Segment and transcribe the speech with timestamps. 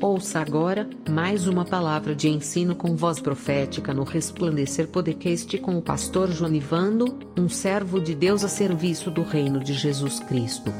[0.00, 5.82] Ouça agora mais uma palavra de ensino com voz profética no Resplandecer Podcast com o
[5.82, 10.70] pastor Jonivando, um servo de Deus a serviço do reino de Jesus Cristo.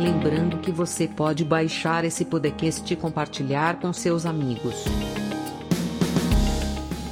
[0.00, 4.84] Lembrando que você pode baixar esse podcast e compartilhar com seus amigos.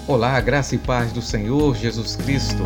[0.09, 2.63] Olá, graça e paz do Senhor Jesus Cristo.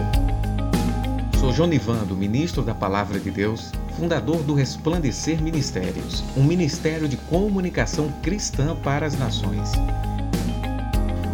[1.40, 8.12] Sou Jonivando, ministro da Palavra de Deus fundador do Resplandecer Ministérios, um ministério de comunicação
[8.22, 9.72] cristã para as nações.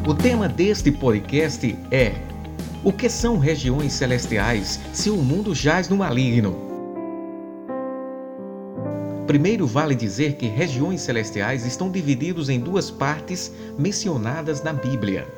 [0.07, 2.15] O tema deste podcast é:
[2.83, 6.57] O que são regiões celestiais se o mundo jaz no maligno?
[9.27, 15.29] Primeiro, vale dizer que regiões celestiais estão divididos em duas partes mencionadas na Bíblia.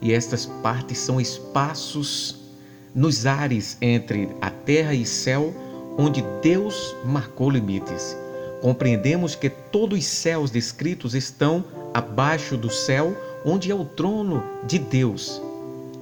[0.00, 2.36] E estas partes são espaços
[2.94, 5.52] nos ares entre a terra e céu
[5.98, 8.16] onde Deus marcou limites.
[8.62, 14.78] Compreendemos que todos os céus descritos estão abaixo do céu, onde é o trono de
[14.78, 15.42] Deus,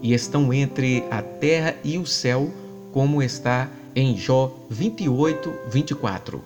[0.03, 2.51] e estão entre a terra e o céu,
[2.93, 6.45] como está em Jó 28, 24.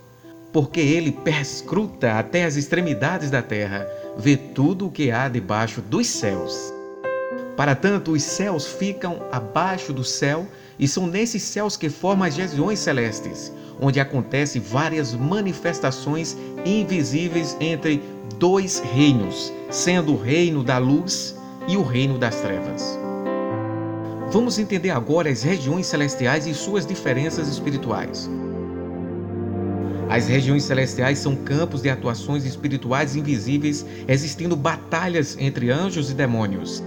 [0.53, 3.87] Porque ele perscruta até as extremidades da terra,
[4.17, 6.73] vê tudo o que há debaixo dos céus.
[7.57, 10.47] Para tanto, os céus ficam abaixo do céu
[10.81, 18.03] e são nesses céus que formam as regiões celestes, onde acontecem várias manifestações invisíveis entre
[18.39, 21.37] dois reinos, sendo o reino da luz
[21.69, 22.99] e o reino das trevas.
[24.33, 28.31] Vamos entender agora as regiões celestiais e suas diferenças espirituais.
[30.09, 36.83] As regiões celestiais são campos de atuações espirituais invisíveis, existindo batalhas entre anjos e demônios.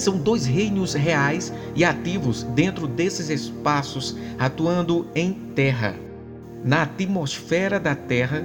[0.00, 5.94] São dois reinos reais e ativos dentro desses espaços, atuando em terra,
[6.64, 8.42] na atmosfera da Terra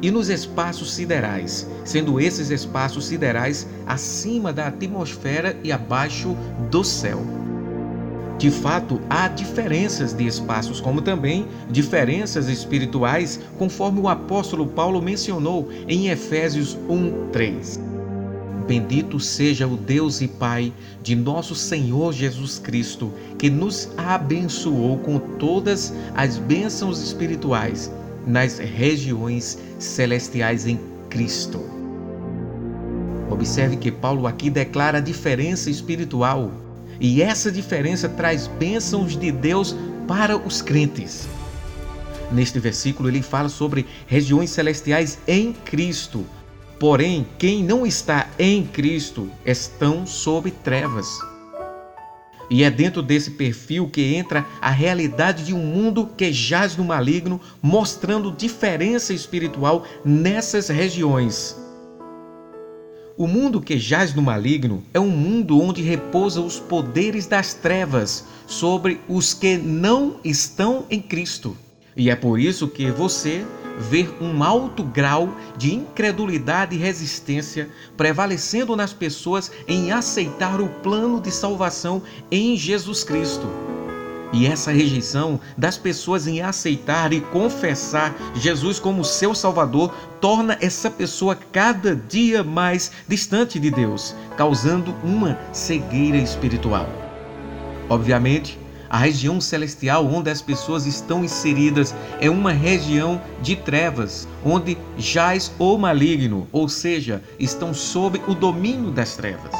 [0.00, 6.34] e nos espaços siderais, sendo esses espaços siderais acima da atmosfera e abaixo
[6.70, 7.20] do céu.
[8.38, 15.68] De fato, há diferenças de espaços, como também diferenças espirituais, conforme o apóstolo Paulo mencionou
[15.86, 17.89] em Efésios 1:3.
[18.70, 20.72] Bendito seja o Deus e Pai
[21.02, 27.90] de nosso Senhor Jesus Cristo, que nos abençoou com todas as bênçãos espirituais
[28.24, 30.78] nas regiões celestiais em
[31.08, 31.60] Cristo.
[33.28, 36.52] Observe que Paulo aqui declara a diferença espiritual,
[37.00, 39.74] e essa diferença traz bênçãos de Deus
[40.06, 41.26] para os crentes.
[42.30, 46.24] Neste versículo, ele fala sobre regiões celestiais em Cristo
[46.80, 51.06] Porém, quem não está em Cristo estão sob trevas.
[52.48, 56.82] E é dentro desse perfil que entra a realidade de um mundo que jaz no
[56.82, 61.54] maligno, mostrando diferença espiritual nessas regiões.
[63.14, 68.24] O mundo que jaz no maligno é um mundo onde repousam os poderes das trevas
[68.46, 71.54] sobre os que não estão em Cristo.
[71.94, 73.44] E é por isso que você
[73.80, 81.20] ver um alto grau de incredulidade e resistência prevalecendo nas pessoas em aceitar o plano
[81.20, 83.48] de salvação em Jesus Cristo.
[84.32, 90.88] E essa rejeição das pessoas em aceitar e confessar Jesus como seu Salvador torna essa
[90.88, 96.88] pessoa cada dia mais distante de Deus, causando uma cegueira espiritual.
[97.88, 98.56] Obviamente,
[98.90, 105.52] a região celestial onde as pessoas estão inseridas é uma região de trevas, onde jaz
[105.60, 109.54] o maligno, ou seja, estão sob o domínio das trevas.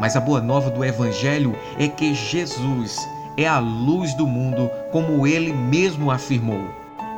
[0.00, 2.96] Mas a boa nova do Evangelho é que Jesus
[3.36, 6.64] é a luz do mundo, como ele mesmo afirmou.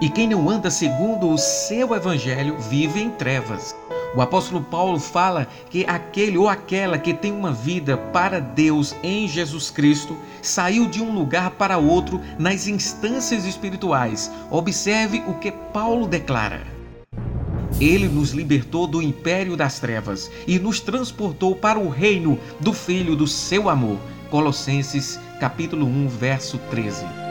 [0.00, 3.72] E quem não anda segundo o seu Evangelho vive em trevas.
[4.14, 9.26] O apóstolo Paulo fala que aquele ou aquela que tem uma vida para Deus em
[9.26, 14.30] Jesus Cristo saiu de um lugar para outro nas instâncias espirituais.
[14.50, 16.60] Observe o que Paulo declara.
[17.80, 23.16] Ele nos libertou do império das trevas e nos transportou para o reino do Filho
[23.16, 23.98] do seu amor.
[24.30, 27.21] Colossenses capítulo 1, verso 13.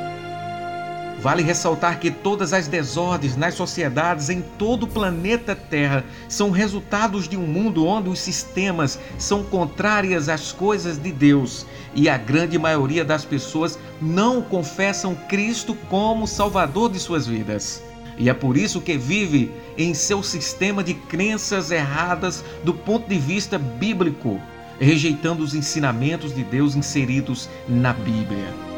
[1.21, 7.27] Vale ressaltar que todas as desordens nas sociedades em todo o planeta Terra são resultados
[7.27, 12.57] de um mundo onde os sistemas são contrários às coisas de Deus e a grande
[12.57, 17.83] maioria das pessoas não confessam Cristo como Salvador de suas vidas.
[18.17, 23.19] E é por isso que vive em seu sistema de crenças erradas do ponto de
[23.19, 24.41] vista bíblico,
[24.79, 28.70] rejeitando os ensinamentos de Deus inseridos na Bíblia.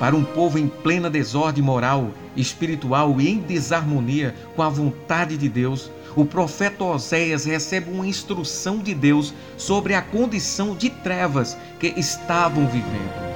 [0.00, 5.46] Para um povo em plena desordem moral, espiritual e em desarmonia com a vontade de
[5.46, 11.88] Deus, o profeta Oséias recebe uma instrução de Deus sobre a condição de trevas que
[11.98, 13.30] estavam vivendo.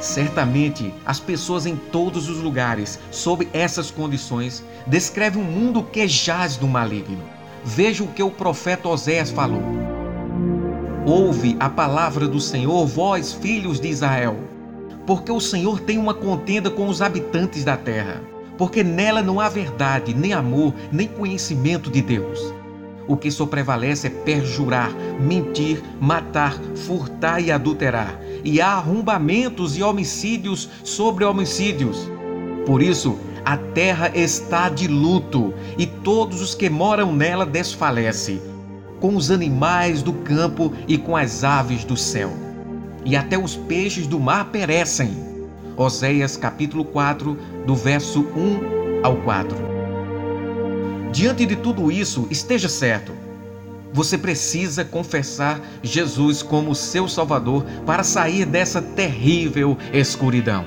[0.00, 6.56] Certamente, as pessoas em todos os lugares, sob essas condições, descrevem um mundo que jaz
[6.58, 7.24] no maligno.
[7.64, 9.64] Veja o que o profeta Oséias falou.
[11.04, 14.38] Ouve a palavra do Senhor, vós, filhos de Israel,
[15.10, 18.22] porque o Senhor tem uma contenda com os habitantes da terra
[18.56, 22.54] porque nela não há verdade, nem amor, nem conhecimento de Deus.
[23.08, 28.20] O que só prevalece é perjurar, mentir, matar, furtar e adulterar.
[28.44, 32.08] E há arrombamentos e homicídios sobre homicídios.
[32.64, 38.40] Por isso, a terra está de luto e todos os que moram nela desfalecem,
[39.00, 42.49] com os animais do campo e com as aves do céu.
[43.04, 45.30] E até os peixes do mar perecem
[45.76, 49.56] Oséias capítulo 4, do verso 1 ao 4.
[51.10, 53.12] Diante de tudo isso, esteja certo.
[53.90, 60.66] Você precisa confessar Jesus como seu Salvador para sair dessa terrível escuridão.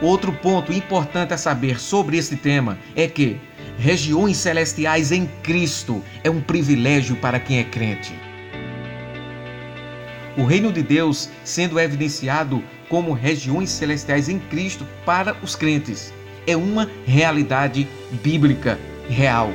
[0.00, 3.40] Outro ponto importante a saber sobre esse tema é que
[3.76, 8.14] regiões celestiais em Cristo é um privilégio para quem é crente.
[10.36, 16.12] O reino de Deus sendo evidenciado como regiões celestiais em Cristo para os crentes.
[16.44, 17.86] É uma realidade
[18.22, 18.78] bíblica
[19.08, 19.50] real.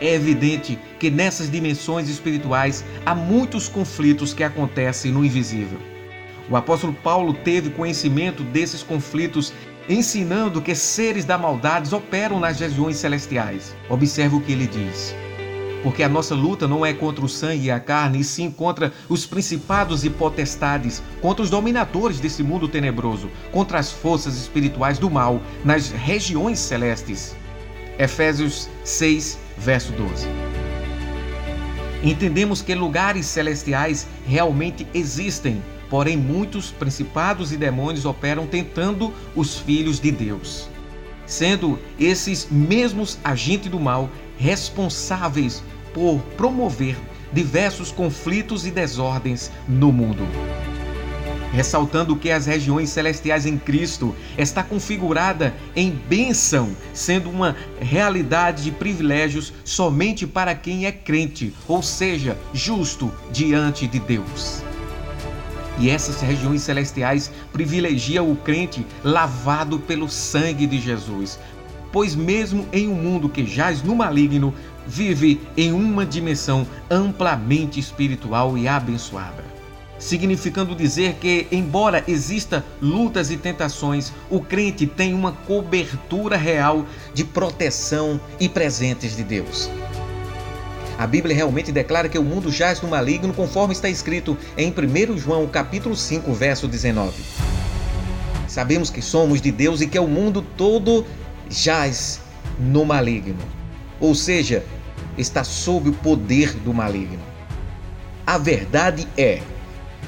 [0.00, 5.78] É evidente que nessas dimensões espirituais há muitos conflitos que acontecem no invisível.
[6.48, 9.52] O apóstolo Paulo teve conhecimento desses conflitos,
[9.88, 13.74] ensinando que seres da maldade operam nas regiões celestiais.
[13.90, 15.14] Observe o que ele diz
[15.86, 18.92] porque a nossa luta não é contra o sangue e a carne, e sim contra
[19.08, 25.08] os principados e potestades, contra os dominadores desse mundo tenebroso, contra as forças espirituais do
[25.08, 27.36] mal nas regiões celestes.
[28.00, 30.26] Efésios 6, verso 12.
[32.02, 40.00] Entendemos que lugares celestiais realmente existem, porém muitos principados e demônios operam tentando os filhos
[40.00, 40.68] de Deus,
[41.26, 45.62] sendo esses mesmos agentes do mal responsáveis
[45.96, 46.94] por promover
[47.32, 50.28] diversos conflitos e desordens no mundo.
[51.54, 58.70] Ressaltando que as regiões celestiais em Cristo está configurada em bênção, sendo uma realidade de
[58.72, 64.62] privilégios somente para quem é crente, ou seja, justo diante de Deus.
[65.78, 71.38] E essas regiões celestiais privilegiam o crente lavado pelo sangue de Jesus,
[71.90, 74.52] pois mesmo em um mundo que jaz no maligno,
[74.86, 79.44] vive em uma dimensão amplamente espiritual e abençoada.
[79.98, 86.84] Significando dizer que, embora exista lutas e tentações, o crente tem uma cobertura real
[87.14, 89.70] de proteção e presentes de Deus.
[90.98, 95.18] A Bíblia realmente declara que o mundo jaz no maligno, conforme está escrito em 1
[95.18, 97.22] João capítulo 5, verso 19.
[98.48, 101.04] Sabemos que somos de Deus e que o mundo todo
[101.50, 102.20] jaz
[102.58, 103.36] no maligno.
[104.00, 104.64] Ou seja,
[105.16, 107.18] está sob o poder do maligno.
[108.26, 109.40] A verdade é: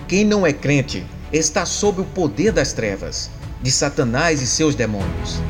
[0.06, 3.30] quem não é crente está sob o poder das trevas,
[3.62, 5.40] de Satanás e seus demônios.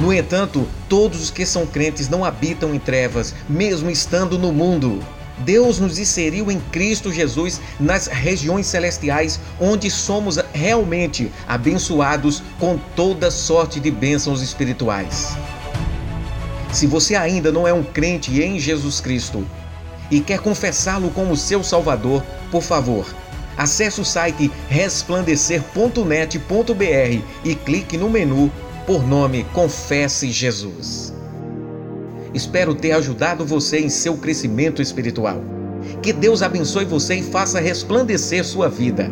[0.00, 5.00] No entanto, todos os que são crentes não habitam em trevas, mesmo estando no mundo.
[5.38, 13.30] Deus nos inseriu em Cristo Jesus nas regiões celestiais, onde somos realmente abençoados com toda
[13.30, 15.36] sorte de bênçãos espirituais.
[16.74, 19.46] Se você ainda não é um crente em Jesus Cristo
[20.10, 23.06] e quer confessá-lo como seu Salvador, por favor,
[23.56, 28.50] acesse o site resplandecer.net.br e clique no menu
[28.88, 31.14] por nome Confesse Jesus.
[32.34, 35.40] Espero ter ajudado você em seu crescimento espiritual.
[36.02, 39.08] Que Deus abençoe você e faça resplandecer sua vida.